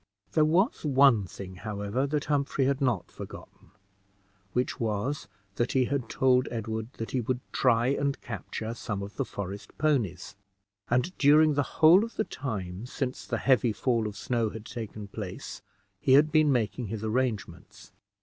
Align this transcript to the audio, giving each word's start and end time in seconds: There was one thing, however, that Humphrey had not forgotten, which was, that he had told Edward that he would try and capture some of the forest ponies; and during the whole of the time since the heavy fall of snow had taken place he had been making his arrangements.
There 0.31 0.45
was 0.45 0.83
one 0.83 1.25
thing, 1.27 1.57
however, 1.57 2.07
that 2.07 2.25
Humphrey 2.25 2.65
had 2.65 2.81
not 2.81 3.11
forgotten, 3.11 3.69
which 4.51 4.79
was, 4.79 5.27
that 5.57 5.73
he 5.73 5.85
had 5.85 6.09
told 6.09 6.47
Edward 6.49 6.91
that 6.93 7.11
he 7.11 7.21
would 7.21 7.39
try 7.53 7.85
and 7.89 8.19
capture 8.19 8.73
some 8.73 9.03
of 9.03 9.17
the 9.17 9.25
forest 9.25 9.77
ponies; 9.77 10.35
and 10.89 11.15
during 11.19 11.53
the 11.53 11.61
whole 11.81 12.03
of 12.03 12.15
the 12.15 12.23
time 12.25 12.87
since 12.87 13.27
the 13.27 13.37
heavy 13.37 13.73
fall 13.73 14.07
of 14.07 14.17
snow 14.17 14.49
had 14.49 14.65
taken 14.65 15.07
place 15.07 15.61
he 15.99 16.13
had 16.13 16.31
been 16.31 16.51
making 16.51 16.87
his 16.87 17.03
arrangements. 17.03 17.91